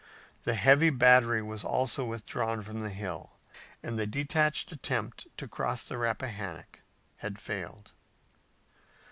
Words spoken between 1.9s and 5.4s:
withdrawn from the hill and the detached attempt